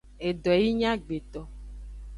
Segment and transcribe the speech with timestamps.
[0.27, 1.41] Edo yi nyi agbeto.